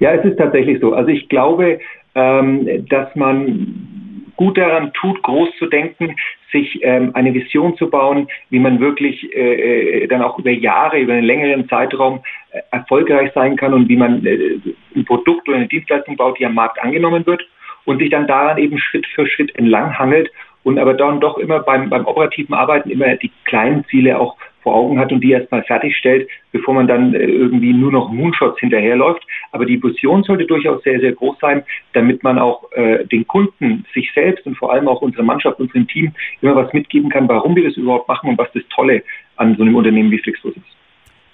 Ja, 0.00 0.14
es 0.14 0.24
ist 0.24 0.38
tatsächlich 0.38 0.80
so. 0.80 0.94
Also 0.94 1.10
ich 1.10 1.28
glaube, 1.28 1.80
ähm, 2.14 2.86
dass 2.88 3.14
man 3.14 4.30
gut 4.36 4.56
daran 4.56 4.90
tut, 4.94 5.22
groß 5.22 5.50
zu 5.58 5.66
denken, 5.66 6.16
sich 6.52 6.80
ähm, 6.82 7.10
eine 7.14 7.34
Vision 7.34 7.76
zu 7.76 7.90
bauen, 7.90 8.28
wie 8.50 8.58
man 8.58 8.80
wirklich 8.80 9.34
äh, 9.34 10.02
äh 10.02 10.06
dann 10.06 10.22
auch 10.22 10.38
über 10.38 10.50
Jahre, 10.50 10.98
über 10.98 11.12
einen 11.12 11.26
längeren 11.26 11.68
Zeitraum 11.68 12.20
äh, 12.50 12.60
erfolgreich 12.70 13.32
sein 13.34 13.56
kann 13.56 13.74
und 13.74 13.88
wie 13.88 13.96
man 13.96 14.24
äh, 14.24 14.58
ein 14.94 15.04
Produkt 15.04 15.48
oder 15.48 15.58
eine 15.58 15.68
Dienstleistung 15.68 16.16
baut, 16.16 16.38
die 16.38 16.46
am 16.46 16.54
Markt 16.54 16.80
angenommen 16.80 17.26
wird 17.26 17.42
und 17.84 17.98
sich 17.98 18.10
dann 18.10 18.26
daran 18.26 18.58
eben 18.58 18.78
Schritt 18.78 19.06
für 19.06 19.26
Schritt 19.26 19.54
entlanghangelt 19.56 20.30
und 20.62 20.78
aber 20.78 20.94
dann 20.94 21.20
doch 21.20 21.38
immer 21.38 21.60
beim, 21.60 21.88
beim 21.88 22.06
operativen 22.06 22.54
Arbeiten 22.54 22.90
immer 22.90 23.16
die 23.16 23.32
kleinen 23.44 23.84
Ziele 23.86 24.18
auch 24.18 24.36
vor 24.68 24.76
Augen 24.76 24.98
hat 24.98 25.10
und 25.12 25.22
die 25.22 25.32
erstmal 25.32 25.62
fertigstellt, 25.62 26.28
bevor 26.52 26.74
man 26.74 26.86
dann 26.86 27.14
äh, 27.14 27.24
irgendwie 27.24 27.72
nur 27.72 27.90
noch 27.90 28.12
Moonshots 28.12 28.60
hinterherläuft. 28.60 29.22
Aber 29.52 29.64
die 29.64 29.82
Vision 29.82 30.22
sollte 30.24 30.44
durchaus 30.44 30.82
sehr, 30.82 31.00
sehr 31.00 31.12
groß 31.12 31.38
sein, 31.40 31.62
damit 31.94 32.22
man 32.22 32.38
auch 32.38 32.70
äh, 32.72 33.06
den 33.06 33.26
Kunden, 33.26 33.86
sich 33.94 34.12
selbst 34.12 34.44
und 34.46 34.56
vor 34.56 34.72
allem 34.72 34.86
auch 34.86 35.00
unsere 35.00 35.22
Mannschaft, 35.22 35.58
unserem 35.58 35.88
Team 35.88 36.12
immer 36.42 36.54
was 36.54 36.70
mitgeben 36.74 37.08
kann, 37.08 37.28
warum 37.28 37.56
wir 37.56 37.64
das 37.64 37.78
überhaupt 37.78 38.08
machen 38.08 38.28
und 38.28 38.38
was 38.38 38.52
das 38.52 38.62
Tolle 38.68 39.02
an 39.36 39.56
so 39.56 39.62
einem 39.62 39.74
Unternehmen 39.74 40.10
wie 40.10 40.18
Flixbus 40.18 40.54
ist. 40.54 40.76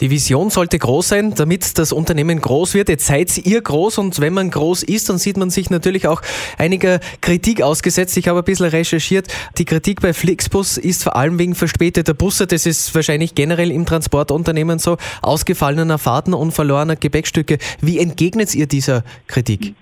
Die 0.00 0.10
Vision 0.10 0.50
sollte 0.50 0.76
groß 0.76 1.08
sein, 1.08 1.34
damit 1.36 1.78
das 1.78 1.92
Unternehmen 1.92 2.40
groß 2.40 2.74
wird. 2.74 2.88
Jetzt 2.88 3.06
seid 3.06 3.38
ihr 3.46 3.60
groß 3.62 3.98
und 3.98 4.20
wenn 4.20 4.34
man 4.34 4.50
groß 4.50 4.82
ist, 4.82 5.08
dann 5.08 5.18
sieht 5.18 5.36
man 5.36 5.50
sich 5.50 5.70
natürlich 5.70 6.08
auch 6.08 6.20
einiger 6.58 6.98
Kritik 7.20 7.62
ausgesetzt. 7.62 8.16
Ich 8.16 8.26
habe 8.26 8.40
ein 8.40 8.44
bisschen 8.44 8.66
recherchiert. 8.66 9.28
Die 9.56 9.64
Kritik 9.64 10.00
bei 10.00 10.12
Flixbus 10.12 10.78
ist 10.78 11.04
vor 11.04 11.14
allem 11.14 11.38
wegen 11.38 11.54
verspäteter 11.54 12.12
Busse. 12.12 12.48
Das 12.48 12.66
ist 12.66 12.92
wahrscheinlich 12.94 13.36
generell 13.36 13.70
im 13.70 13.86
Transportunternehmen 13.86 14.80
so. 14.80 14.96
Ausgefallener 15.22 15.98
Fahrten 15.98 16.34
und 16.34 16.50
verlorener 16.50 16.96
Gepäckstücke. 16.96 17.58
Wie 17.80 17.98
entgegnet 17.98 18.52
ihr 18.54 18.66
dieser 18.66 19.04
Kritik? 19.28 19.74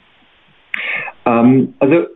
Ähm, 1.25 1.73
also 1.79 2.07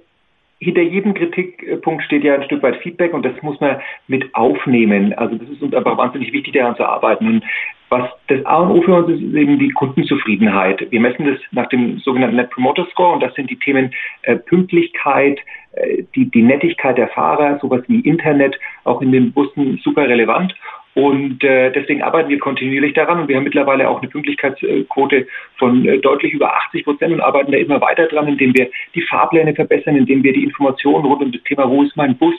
hinter 0.59 0.83
jedem 0.83 1.15
Kritikpunkt 1.15 2.03
steht 2.05 2.25
ja 2.25 2.35
ein 2.35 2.45
Stück 2.45 2.62
weit 2.62 2.76
Feedback 2.83 3.12
und 3.12 3.25
das 3.25 3.35
muss 3.43 3.61
man 3.61 3.76
mit 4.07 4.35
aufnehmen. 4.35 5.12
Also 5.15 5.37
das 5.37 5.49
ist 5.49 5.62
uns 5.62 5.75
einfach 5.75 5.97
wahnsinnig 5.97 6.33
wichtig, 6.33 6.55
daran 6.55 6.76
zu 6.76 6.85
arbeiten. 6.85 7.26
Und 7.26 7.45
was 7.88 8.09
das 8.28 8.45
A 8.45 8.57
und 8.59 8.71
O 8.71 8.83
für 8.83 8.95
uns 8.95 9.09
ist, 9.11 9.23
ist 9.23 9.35
eben 9.35 9.59
die 9.59 9.71
Kundenzufriedenheit. 9.71 10.90
Wir 10.90 11.00
messen 11.00 11.26
das 11.26 11.38
nach 11.52 11.69
dem 11.69 11.99
sogenannten 11.99 12.37
Net 12.37 12.50
Promoter 12.50 12.87
Score 12.90 13.14
und 13.14 13.23
das 13.23 13.35
sind 13.35 13.49
die 13.50 13.59
Themen 13.59 13.95
äh, 14.23 14.37
Pünktlichkeit, 14.37 15.38
äh, 15.73 16.02
die, 16.14 16.31
die 16.31 16.43
Nettigkeit 16.43 16.99
der 16.99 17.09
Fahrer, 17.09 17.59
sowas 17.61 17.83
wie 17.87 18.00
Internet, 18.00 18.59
auch 18.85 19.00
in 19.02 19.12
den 19.12 19.33
Bussen 19.33 19.81
super 19.85 20.09
relevant. 20.09 20.55
Und 20.97 21.45
äh, 21.45 21.71
deswegen 21.73 22.02
arbeiten 22.02 22.31
wir 22.31 22.38
kontinuierlich 22.38 22.95
daran 22.95 23.21
und 23.21 23.28
wir 23.28 23.37
haben 23.37 23.45
mittlerweile 23.45 23.87
auch 23.87 24.00
eine 24.00 24.09
Pünktlichkeitsquote 24.09 25.26
von 25.59 25.87
äh, 25.87 25.99
deutlich 25.99 26.33
über 26.33 26.57
80 26.57 26.85
Prozent 26.85 27.12
und 27.12 27.21
arbeiten 27.21 27.52
da 27.52 27.59
immer 27.59 27.83
weiter 27.83 28.07
dran, 28.07 28.26
indem 28.26 28.55
wir 28.55 28.71
die 28.95 29.02
Fahrpläne 29.02 29.55
verbessern, 29.55 29.97
indem 29.97 30.23
wir 30.23 30.33
die 30.33 30.43
Informationen 30.43 31.05
rund 31.05 31.23
um 31.23 31.33
das 31.33 31.43
Thema, 31.43 31.69
wo 31.69 31.83
ist 31.83 31.95
mein 31.99 32.16
Bus, 32.16 32.35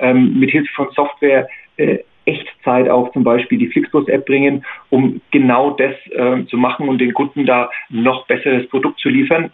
ähm, 0.00 0.40
mit 0.40 0.50
Hilfe 0.50 0.72
von 0.74 0.90
Software 0.90 1.48
äh, 1.76 1.98
Echtzeit 2.24 2.88
auch 2.88 3.12
zum 3.12 3.24
Beispiel 3.24 3.58
die 3.58 3.68
Flixbus-App 3.68 4.26
bringen, 4.26 4.64
um 4.90 5.20
genau 5.30 5.70
das 5.70 5.94
äh, 6.10 6.44
zu 6.46 6.56
machen 6.56 6.88
und 6.88 6.98
den 6.98 7.14
Kunden 7.14 7.46
da 7.46 7.70
noch 7.88 8.26
besseres 8.26 8.68
Produkt 8.68 9.00
zu 9.00 9.08
liefern. 9.08 9.50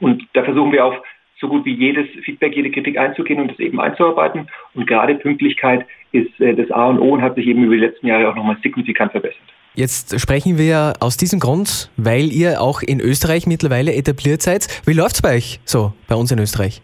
Und 0.00 0.22
da 0.32 0.42
versuchen 0.44 0.72
wir 0.72 0.84
auf 0.84 0.96
so 1.40 1.48
gut 1.48 1.64
wie 1.64 1.74
jedes 1.74 2.06
Feedback, 2.24 2.54
jede 2.54 2.70
Kritik 2.70 2.96
einzugehen 2.98 3.40
und 3.40 3.50
das 3.50 3.58
eben 3.58 3.80
einzuarbeiten. 3.80 4.48
Und 4.74 4.86
gerade 4.86 5.14
Pünktlichkeit 5.16 5.86
ist 6.12 6.40
äh, 6.40 6.54
das 6.54 6.70
A 6.70 6.86
und 6.86 6.98
O 6.98 7.12
und 7.12 7.22
hat 7.22 7.34
sich 7.34 7.46
eben 7.46 7.64
über 7.64 7.74
die 7.74 7.80
letzten 7.80 8.06
Jahre 8.06 8.28
auch 8.28 8.34
nochmal 8.34 8.56
signifikant 8.62 9.12
verbessert. 9.12 9.40
Jetzt 9.76 10.18
sprechen 10.20 10.56
wir 10.56 10.94
aus 11.00 11.16
diesem 11.16 11.40
Grund, 11.40 11.90
weil 11.96 12.30
ihr 12.32 12.60
auch 12.60 12.80
in 12.80 13.00
Österreich 13.00 13.46
mittlerweile 13.46 13.92
etabliert 13.92 14.40
seid. 14.40 14.68
Wie 14.86 14.92
läuft 14.92 15.16
es 15.16 15.22
bei 15.22 15.36
euch 15.36 15.58
so, 15.64 15.92
bei 16.06 16.14
uns 16.14 16.30
in 16.30 16.38
Österreich? 16.38 16.80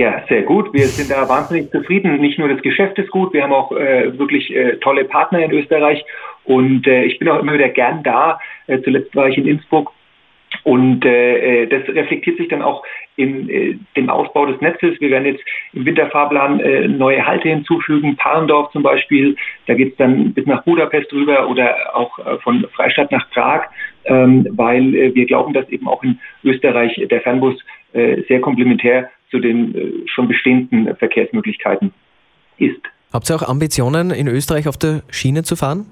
Ja, 0.00 0.24
sehr 0.30 0.44
gut. 0.44 0.72
Wir 0.72 0.86
sind 0.86 1.10
da 1.10 1.28
wahnsinnig 1.28 1.70
zufrieden. 1.72 2.22
Nicht 2.22 2.38
nur 2.38 2.48
das 2.48 2.62
Geschäft 2.62 2.98
ist 2.98 3.10
gut, 3.10 3.34
wir 3.34 3.42
haben 3.42 3.52
auch 3.52 3.70
äh, 3.72 4.18
wirklich 4.18 4.50
äh, 4.50 4.76
tolle 4.76 5.04
Partner 5.04 5.40
in 5.40 5.50
Österreich 5.50 6.02
und 6.44 6.86
äh, 6.86 7.04
ich 7.04 7.18
bin 7.18 7.28
auch 7.28 7.38
immer 7.38 7.52
wieder 7.52 7.68
gern 7.68 8.02
da. 8.02 8.40
Äh, 8.66 8.80
zuletzt 8.80 9.14
war 9.14 9.28
ich 9.28 9.36
in 9.36 9.46
Innsbruck 9.46 9.92
Und 10.64 11.04
äh, 11.04 11.66
das 11.66 11.86
reflektiert 11.94 12.38
sich 12.38 12.48
dann 12.48 12.62
auch 12.62 12.82
in 13.16 13.50
äh, 13.50 13.76
dem 13.94 14.08
Ausbau 14.08 14.46
des 14.46 14.58
Netzes. 14.62 14.98
Wir 15.02 15.10
werden 15.10 15.26
jetzt 15.26 15.44
im 15.74 15.84
Winterfahrplan 15.84 16.60
äh, 16.60 16.88
neue 16.88 17.26
Halte 17.26 17.50
hinzufügen, 17.50 18.16
Parendorf 18.16 18.72
zum 18.72 18.82
Beispiel. 18.82 19.36
Da 19.66 19.74
geht 19.74 19.92
es 19.92 19.96
dann 19.98 20.32
bis 20.32 20.46
nach 20.46 20.64
Budapest 20.64 21.12
rüber 21.12 21.46
oder 21.46 21.76
auch 21.94 22.18
äh, 22.20 22.38
von 22.38 22.66
Freistadt 22.74 23.12
nach 23.12 23.28
Prag, 23.32 23.64
ähm, 24.06 24.48
weil 24.52 24.94
äh, 24.94 25.14
wir 25.14 25.26
glauben, 25.26 25.52
dass 25.52 25.68
eben 25.68 25.86
auch 25.86 26.02
in 26.02 26.18
Österreich 26.42 26.98
der 27.10 27.20
Fernbus 27.20 27.62
äh, 27.92 28.22
sehr 28.28 28.40
komplementär 28.40 29.10
zu 29.30 29.38
den 29.38 29.74
äh, 29.74 30.08
schon 30.08 30.28
bestehenden 30.28 30.94
Verkehrsmöglichkeiten 30.96 31.92
ist. 32.58 32.80
Habt 33.12 33.30
ihr 33.30 33.36
auch 33.36 33.48
Ambitionen, 33.48 34.10
in 34.10 34.28
Österreich 34.28 34.68
auf 34.68 34.76
der 34.76 35.02
Schiene 35.10 35.42
zu 35.42 35.56
fahren? 35.56 35.86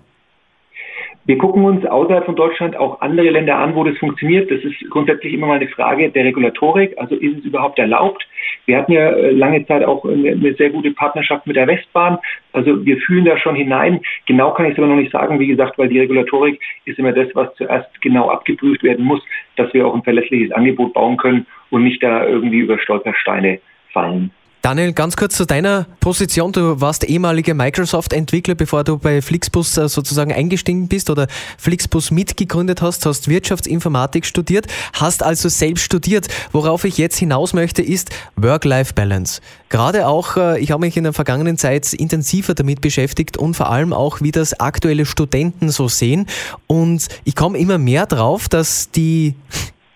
Wir 1.29 1.37
gucken 1.37 1.63
uns 1.65 1.85
außerhalb 1.85 2.25
von 2.25 2.37
Deutschland 2.37 2.75
auch 2.75 3.03
andere 3.03 3.29
Länder 3.29 3.59
an, 3.59 3.75
wo 3.75 3.85
das 3.85 3.99
funktioniert. 3.99 4.51
Das 4.51 4.65
ist 4.65 4.89
grundsätzlich 4.89 5.35
immer 5.35 5.47
mal 5.47 5.57
eine 5.57 5.69
Frage 5.69 6.09
der 6.09 6.25
Regulatorik. 6.25 6.97
Also 6.97 7.17
ist 7.17 7.41
es 7.41 7.45
überhaupt 7.45 7.79
erlaubt? 7.79 8.27
Wir 8.65 8.79
hatten 8.79 8.93
ja 8.93 9.11
äh, 9.11 9.33
lange 9.33 9.67
Zeit 9.67 9.85
auch 9.85 10.07
eine, 10.07 10.31
eine 10.31 10.55
sehr 10.55 10.71
gute 10.71 10.91
Partnerschaft 10.93 11.47
mit 11.47 11.57
der 11.57 11.67
Westbahn. 11.67 12.17
Also 12.55 12.83
wir 12.83 12.97
fühlen 12.99 13.27
da 13.27 13.37
schon 13.37 13.57
hinein. 13.57 14.01
Genau 14.25 14.55
kann 14.55 14.67
ich 14.67 14.73
es 14.73 14.79
aber 14.79 14.87
noch 14.87 14.97
nicht 14.97 15.13
sagen, 15.13 15.39
wie 15.39 15.49
gesagt, 15.49 15.77
weil 15.77 15.89
die 15.89 16.01
Regulatorik 16.01 16.59
ist 16.87 16.99
immer 16.99 17.13
das, 17.13 17.29
was 17.35 17.55
zuerst 17.57 18.01
genau 18.01 18.31
abgeprüft 18.31 18.83
werden 18.83 19.05
muss, 19.05 19.21
dass 19.57 19.71
wir 19.75 19.87
auch 19.87 19.95
ein 19.95 20.05
verlässliches 20.05 20.53
Angebot 20.53 20.95
bauen 20.95 21.19
können 21.19 21.47
und 21.71 21.85
nicht 21.85 22.03
da 22.03 22.27
irgendwie 22.27 22.59
über 22.59 22.79
Stolpersteine 22.79 23.61
fallen. 23.93 24.31
Daniel, 24.61 24.93
ganz 24.93 25.17
kurz 25.17 25.37
zu 25.37 25.47
deiner 25.47 25.87
Position. 26.01 26.51
Du 26.51 26.81
warst 26.81 27.09
ehemaliger 27.09 27.55
Microsoft-Entwickler, 27.55 28.57
bevor 28.57 28.83
du 28.83 28.99
bei 28.99 29.23
Flixbus 29.23 29.79
äh, 29.79 29.89
sozusagen 29.89 30.33
eingestiegen 30.33 30.89
bist 30.89 31.11
oder 31.11 31.29
Flixbus 31.59 32.11
mitgegründet 32.11 32.83
hast, 32.83 33.07
hast 33.07 33.29
Wirtschaftsinformatik 33.29 34.27
studiert, 34.27 34.67
hast 34.93 35.23
also 35.23 35.49
selbst 35.49 35.85
studiert. 35.85 36.27
Worauf 36.51 36.85
ich 36.85 36.99
jetzt 36.99 37.19
hinaus 37.19 37.55
möchte, 37.55 37.83
ist 37.83 38.11
Work-Life-Balance. 38.35 39.41
Gerade 39.69 40.09
auch, 40.09 40.37
äh, 40.37 40.61
ich 40.61 40.73
habe 40.73 40.81
mich 40.81 40.97
in 40.97 41.05
der 41.05 41.13
vergangenen 41.13 41.57
Zeit 41.57 41.93
intensiver 41.93 42.55
damit 42.55 42.81
beschäftigt 42.81 43.37
und 43.37 43.55
vor 43.55 43.71
allem 43.71 43.93
auch, 43.93 44.21
wie 44.21 44.33
das 44.33 44.59
aktuelle 44.59 45.07
Studenten 45.07 45.69
so 45.69 45.87
sehen. 45.87 46.27
Und 46.67 47.07
ich 47.23 47.37
komme 47.37 47.59
immer 47.59 47.79
mehr 47.79 48.07
drauf, 48.07 48.49
dass 48.49 48.91
die 48.91 49.37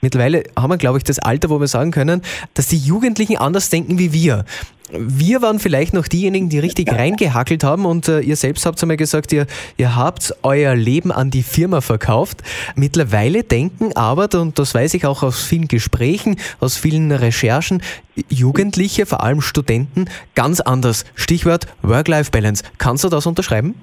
Mittlerweile 0.02 0.42
haben 0.58 0.70
wir, 0.70 0.78
glaube 0.78 0.98
ich, 0.98 1.04
das 1.04 1.20
Alter, 1.20 1.48
wo 1.48 1.60
wir 1.60 1.68
sagen 1.68 1.92
können, 1.92 2.22
dass 2.54 2.66
die 2.66 2.76
Jugendlichen 2.76 3.36
anders 3.36 3.70
denken 3.70 3.98
wie 3.98 4.12
wir. 4.12 4.44
Wir 4.90 5.40
waren 5.42 5.60
vielleicht 5.60 5.94
noch 5.94 6.08
diejenigen, 6.08 6.48
die 6.48 6.58
richtig 6.58 6.90
reingehackelt 6.92 7.62
haben 7.62 7.86
und 7.86 8.08
äh, 8.08 8.18
ihr 8.18 8.34
selbst 8.34 8.66
habt 8.66 8.82
einmal 8.82 8.96
gesagt, 8.96 9.32
ihr, 9.32 9.46
ihr 9.76 9.94
habt 9.94 10.34
euer 10.42 10.74
Leben 10.74 11.12
an 11.12 11.30
die 11.30 11.44
Firma 11.44 11.80
verkauft. 11.80 12.42
Mittlerweile 12.74 13.44
denken 13.44 13.96
aber, 13.96 14.28
und 14.40 14.58
das 14.58 14.74
weiß 14.74 14.94
ich 14.94 15.06
auch 15.06 15.22
aus 15.22 15.40
vielen 15.40 15.68
Gesprächen, 15.68 16.36
aus 16.58 16.76
vielen 16.76 17.12
Recherchen, 17.12 17.80
Jugendliche, 18.28 19.06
vor 19.06 19.22
allem 19.22 19.40
Studenten, 19.40 20.06
ganz 20.34 20.60
anders. 20.60 21.04
Stichwort 21.14 21.68
Work-Life-Balance. 21.82 22.64
Kannst 22.76 23.04
du 23.04 23.08
das 23.08 23.24
unterschreiben? 23.24 23.76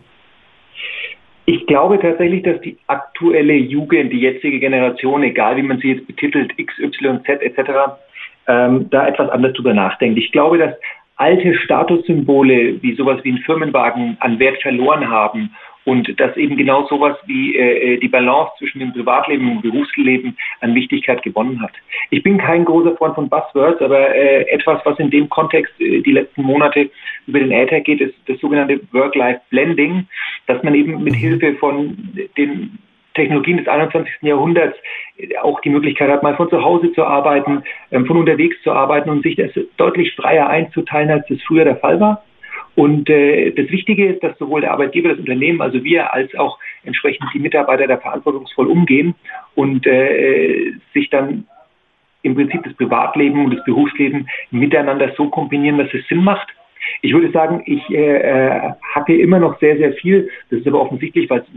Ich 1.51 1.65
glaube 1.65 1.97
tatsächlich, 1.97 2.43
dass 2.43 2.61
die 2.61 2.77
aktuelle 2.85 3.55
Jugend, 3.55 4.13
die 4.13 4.19
jetzige 4.19 4.59
Generation, 4.59 5.23
egal 5.23 5.57
wie 5.57 5.63
man 5.63 5.79
sie 5.79 5.93
jetzt 5.93 6.05
betitelt, 6.05 6.53
X, 6.57 6.77
Y, 6.77 7.23
Z 7.25 7.41
etc., 7.41 7.71
ähm, 8.47 8.87
da 8.91 9.07
etwas 9.07 9.31
anders 9.31 9.53
drüber 9.53 9.73
nachdenkt. 9.73 10.19
Ich 10.19 10.31
glaube, 10.31 10.59
dass 10.59 10.75
alte 11.15 11.55
Statussymbole 11.55 12.79
wie 12.83 12.93
sowas 12.93 13.23
wie 13.23 13.31
ein 13.31 13.39
Firmenwagen 13.39 14.15
an 14.19 14.37
Wert 14.37 14.61
verloren 14.61 15.09
haben 15.09 15.49
und 15.89 16.19
dass 16.19 16.37
eben 16.37 16.55
genau 16.55 16.85
sowas 16.87 17.17
wie 17.25 17.55
äh, 17.55 17.97
die 17.97 18.07
Balance 18.07 18.51
zwischen 18.59 18.79
dem 18.79 18.93
Privatleben 18.93 19.49
und 19.49 19.63
dem 19.63 19.71
Berufsleben 19.71 20.37
an 20.61 20.75
Wichtigkeit 20.75 21.23
gewonnen 21.23 21.59
hat. 21.61 21.71
Ich 22.11 22.21
bin 22.21 22.37
kein 22.37 22.63
großer 22.63 22.95
Freund 22.95 23.15
von 23.15 23.27
Buzzwords, 23.27 23.81
aber 23.81 24.15
äh, 24.15 24.43
etwas, 24.51 24.79
was 24.85 24.99
in 24.99 25.09
dem 25.09 25.27
Kontext 25.29 25.73
äh, 25.81 26.01
die 26.01 26.11
letzten 26.11 26.43
Monate 26.43 26.91
über 27.25 27.39
den 27.39 27.51
Äther 27.51 27.79
geht, 27.79 28.01
ist 28.01 28.13
das 28.27 28.39
sogenannte 28.39 28.79
Work-Life-Blending, 28.91 30.05
dass 30.45 30.61
man 30.61 30.75
eben 30.75 31.03
mit 31.03 31.13
mhm. 31.13 31.17
Hilfe 31.17 31.55
von 31.55 31.97
den 32.37 32.77
Technologien 33.15 33.57
des 33.57 33.67
21. 33.67 34.13
Jahrhunderts 34.21 34.77
auch 35.41 35.59
die 35.61 35.71
Möglichkeit 35.71 36.11
hat, 36.11 36.21
mal 36.21 36.35
von 36.35 36.49
zu 36.51 36.63
Hause 36.63 36.93
zu 36.93 37.03
arbeiten, 37.03 37.63
ähm, 37.91 38.05
von 38.05 38.17
unterwegs 38.17 38.57
zu 38.61 38.71
arbeiten 38.71 39.09
und 39.09 39.23
sich 39.23 39.35
das 39.35 39.49
deutlich 39.77 40.13
freier 40.13 40.47
einzuteilen, 40.49 41.09
als 41.09 41.25
das 41.27 41.41
früher 41.47 41.65
der 41.65 41.77
Fall 41.77 41.99
war. 41.99 42.23
Und 42.75 43.09
äh, 43.09 43.51
das 43.51 43.69
Wichtige 43.71 44.07
ist, 44.07 44.23
dass 44.23 44.37
sowohl 44.37 44.61
der 44.61 44.71
Arbeitgeber, 44.71 45.09
das 45.09 45.19
Unternehmen, 45.19 45.61
also 45.61 45.83
wir, 45.83 46.13
als 46.13 46.33
auch 46.35 46.59
entsprechend 46.83 47.29
die 47.33 47.39
Mitarbeiter 47.39 47.87
da 47.87 47.97
verantwortungsvoll 47.97 48.67
umgehen 48.67 49.15
und 49.55 49.85
äh, 49.85 50.73
sich 50.93 51.09
dann 51.09 51.45
im 52.21 52.35
Prinzip 52.35 52.63
das 52.63 52.73
Privatleben 52.73 53.45
und 53.45 53.55
das 53.55 53.63
Berufsleben 53.65 54.27
miteinander 54.51 55.13
so 55.15 55.29
kombinieren, 55.29 55.77
dass 55.77 55.93
es 55.93 56.07
Sinn 56.07 56.23
macht. 56.23 56.47
Ich 57.01 57.13
würde 57.13 57.31
sagen, 57.31 57.61
ich 57.65 57.81
äh, 57.89 58.17
äh 58.17 58.71
hacke 58.93 59.17
immer 59.17 59.39
noch 59.39 59.59
sehr, 59.59 59.77
sehr 59.77 59.93
viel. 59.93 60.29
Das 60.49 60.59
ist 60.59 60.67
aber 60.67 60.81
offensichtlich, 60.81 61.29
weil 61.29 61.39
es 61.39 61.47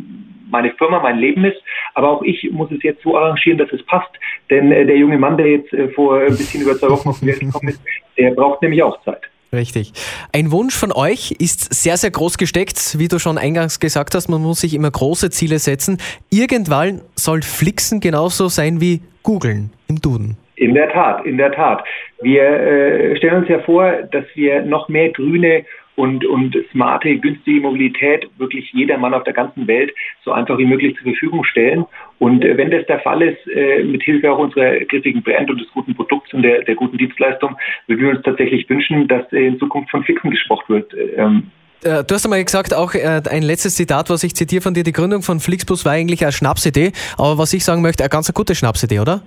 meine 0.50 0.70
Firma, 0.72 1.00
mein 1.00 1.18
Leben 1.18 1.44
ist. 1.44 1.60
Aber 1.94 2.10
auch 2.10 2.22
ich 2.22 2.50
muss 2.52 2.70
es 2.70 2.82
jetzt 2.82 3.02
so 3.02 3.16
arrangieren, 3.16 3.58
dass 3.58 3.72
es 3.72 3.82
passt. 3.86 4.10
Denn 4.50 4.70
äh, 4.70 4.84
der 4.86 4.96
junge 4.96 5.18
Mann, 5.18 5.36
der 5.36 5.48
jetzt 5.48 5.72
äh, 5.72 5.88
vor 5.88 6.20
ein 6.20 6.26
bisschen 6.26 6.62
über 6.62 6.74
zwei 6.76 6.90
Wochen 6.90 7.08
auf 7.08 7.20
die 7.20 7.26
Welt 7.26 7.40
gekommen 7.40 7.68
ist, 7.68 7.82
der 8.16 8.30
braucht 8.32 8.62
nämlich 8.62 8.82
auch 8.82 9.02
Zeit. 9.02 9.31
Richtig. 9.54 9.92
Ein 10.32 10.50
Wunsch 10.50 10.74
von 10.74 10.92
euch 10.92 11.32
ist 11.38 11.74
sehr, 11.74 11.98
sehr 11.98 12.10
groß 12.10 12.38
gesteckt. 12.38 12.98
Wie 12.98 13.08
du 13.08 13.18
schon 13.18 13.36
eingangs 13.36 13.80
gesagt 13.80 14.14
hast, 14.14 14.28
man 14.28 14.40
muss 14.40 14.62
sich 14.62 14.72
immer 14.72 14.90
große 14.90 15.28
Ziele 15.28 15.58
setzen. 15.58 15.98
Irgendwann 16.30 17.02
soll 17.16 17.42
Flixen 17.42 18.00
genauso 18.00 18.48
sein 18.48 18.80
wie 18.80 19.02
Googlen 19.22 19.70
im 19.88 20.00
Duden. 20.00 20.38
In 20.56 20.72
der 20.72 20.90
Tat, 20.90 21.26
in 21.26 21.36
der 21.36 21.52
Tat. 21.52 21.84
Wir 22.22 22.42
äh, 22.42 23.16
stellen 23.18 23.42
uns 23.42 23.48
ja 23.48 23.58
vor, 23.60 23.92
dass 24.10 24.24
wir 24.34 24.62
noch 24.62 24.88
mehr 24.88 25.10
grüne 25.10 25.66
und, 25.96 26.24
und 26.24 26.56
smarte, 26.72 27.16
günstige 27.18 27.60
Mobilität 27.60 28.28
wirklich 28.38 28.72
jedermann 28.72 29.14
auf 29.14 29.24
der 29.24 29.34
ganzen 29.34 29.66
Welt 29.66 29.92
so 30.24 30.32
einfach 30.32 30.58
wie 30.58 30.64
möglich 30.64 30.94
zur 30.96 31.04
Verfügung 31.04 31.44
stellen. 31.44 31.84
Und 32.18 32.44
äh, 32.44 32.56
wenn 32.56 32.70
das 32.70 32.86
der 32.86 33.00
Fall 33.00 33.22
ist, 33.22 33.46
äh, 33.48 33.82
mit 33.84 34.02
Hilfe 34.02 34.32
auch 34.32 34.38
unserer 34.38 34.80
griffigen 34.80 35.22
Brand 35.22 35.50
und 35.50 35.60
des 35.60 35.70
guten 35.72 35.94
Produkts 35.94 36.32
und 36.32 36.42
der, 36.42 36.62
der 36.62 36.74
guten 36.74 36.96
Dienstleistung, 36.98 37.56
würden 37.86 38.02
wir 38.02 38.10
uns 38.10 38.22
tatsächlich 38.22 38.68
wünschen, 38.70 39.08
dass 39.08 39.30
äh, 39.32 39.46
in 39.46 39.58
Zukunft 39.58 39.90
von 39.90 40.04
Fixen 40.04 40.30
gesprochen 40.30 40.74
wird. 40.74 40.94
Ähm, 41.16 41.50
äh, 41.84 42.04
Du 42.04 42.14
hast 42.14 42.24
einmal 42.24 42.42
gesagt, 42.42 42.74
auch 42.74 42.94
äh, 42.94 43.20
ein 43.30 43.42
letztes 43.42 43.76
Zitat, 43.76 44.08
was 44.10 44.24
ich 44.24 44.34
zitiere 44.34 44.62
von 44.62 44.74
dir, 44.74 44.84
die 44.84 44.92
Gründung 44.92 45.22
von 45.22 45.40
Flixbus 45.40 45.84
war 45.84 45.92
eigentlich 45.92 46.22
eine 46.22 46.32
Schnapsidee, 46.32 46.92
aber 47.18 47.38
was 47.38 47.52
ich 47.52 47.64
sagen 47.64 47.82
möchte, 47.82 48.02
eine 48.02 48.10
ganz 48.10 48.32
gute 48.32 48.54
Schnapsidee, 48.54 49.00
oder? 49.00 49.22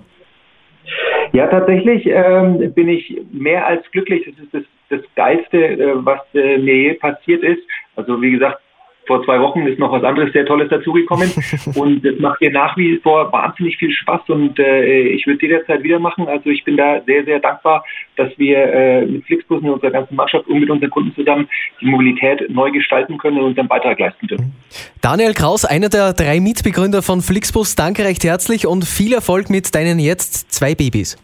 Ja, 1.32 1.46
tatsächlich 1.48 2.06
ähm, 2.06 2.72
bin 2.72 2.88
ich 2.88 3.14
mehr 3.30 3.66
als 3.66 3.82
glücklich. 3.90 4.24
Das 4.24 4.44
ist 4.44 4.54
das, 4.54 4.62
das 4.88 5.00
Geilste, 5.14 5.58
äh, 5.58 5.92
was 5.96 6.20
äh, 6.34 6.58
mir 6.58 6.74
je 6.74 6.94
passiert 6.94 7.42
ist. 7.42 7.62
Also 7.96 8.20
wie 8.20 8.32
gesagt, 8.32 8.60
vor 9.06 9.24
zwei 9.24 9.40
Wochen 9.40 9.66
ist 9.66 9.78
noch 9.78 9.92
was 9.92 10.02
anderes 10.02 10.32
sehr 10.32 10.44
Tolles 10.44 10.68
dazugekommen 10.68 11.30
und 11.74 12.04
es 12.04 12.18
macht 12.18 12.40
mir 12.40 12.50
nach 12.50 12.76
wie 12.76 12.98
vor 12.98 13.32
wahnsinnig 13.32 13.76
viel 13.76 13.90
Spaß 13.90 14.22
und 14.28 14.58
äh, 14.58 15.02
ich 15.08 15.26
würde 15.26 15.46
jederzeit 15.46 15.82
wieder 15.82 15.98
machen. 15.98 16.28
Also 16.28 16.50
ich 16.50 16.64
bin 16.64 16.76
da 16.76 17.00
sehr, 17.06 17.24
sehr 17.24 17.38
dankbar, 17.38 17.84
dass 18.16 18.36
wir 18.36 18.58
äh, 18.58 19.06
mit 19.06 19.24
Flixbus 19.24 19.62
und 19.62 19.70
unserer 19.70 19.92
ganzen 19.92 20.16
Mannschaft 20.16 20.46
und 20.48 20.60
mit 20.60 20.70
unseren 20.70 20.90
Kunden 20.90 21.14
zusammen 21.14 21.48
die 21.80 21.86
Mobilität 21.86 22.50
neu 22.50 22.70
gestalten 22.70 23.16
können 23.18 23.38
und 23.38 23.44
unseren 23.44 23.68
Beitrag 23.68 23.98
leisten 23.98 24.26
dürfen. 24.26 24.52
Daniel 25.00 25.34
Kraus, 25.34 25.64
einer 25.64 25.88
der 25.88 26.12
drei 26.12 26.40
Mitbegründer 26.40 27.02
von 27.02 27.20
Flixbus, 27.20 27.76
danke 27.76 28.04
recht 28.04 28.24
herzlich 28.24 28.66
und 28.66 28.84
viel 28.84 29.12
Erfolg 29.12 29.50
mit 29.50 29.74
deinen 29.74 29.98
jetzt 29.98 30.52
zwei 30.52 30.74
Babys. 30.74 31.16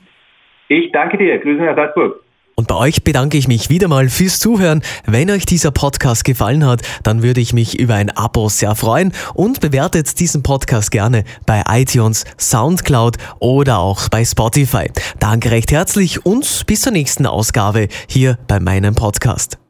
Ich 0.68 0.90
danke 0.92 1.18
dir. 1.18 1.38
Grüße 1.38 1.62
nach 1.62 1.76
Salzburg. 1.76 2.21
Und 2.62 2.68
bei 2.68 2.76
euch 2.76 3.02
bedanke 3.02 3.36
ich 3.36 3.48
mich 3.48 3.70
wieder 3.70 3.88
mal 3.88 4.08
fürs 4.08 4.38
Zuhören. 4.38 4.82
Wenn 5.04 5.32
euch 5.32 5.46
dieser 5.46 5.72
Podcast 5.72 6.24
gefallen 6.24 6.64
hat, 6.64 6.82
dann 7.02 7.24
würde 7.24 7.40
ich 7.40 7.52
mich 7.52 7.76
über 7.76 7.96
ein 7.96 8.08
Abo 8.16 8.48
sehr 8.48 8.76
freuen 8.76 9.12
und 9.34 9.60
bewertet 9.60 10.20
diesen 10.20 10.44
Podcast 10.44 10.92
gerne 10.92 11.24
bei 11.44 11.64
iTunes, 11.68 12.24
Soundcloud 12.38 13.16
oder 13.40 13.78
auch 13.78 14.08
bei 14.10 14.24
Spotify. 14.24 14.88
Danke 15.18 15.50
recht 15.50 15.72
herzlich 15.72 16.24
und 16.24 16.62
bis 16.68 16.82
zur 16.82 16.92
nächsten 16.92 17.26
Ausgabe 17.26 17.88
hier 18.06 18.38
bei 18.46 18.60
meinem 18.60 18.94
Podcast. 18.94 19.61